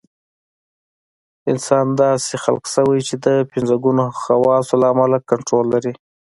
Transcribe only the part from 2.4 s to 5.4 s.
خلق شوی چې د پنځه ګونو حواسو له امله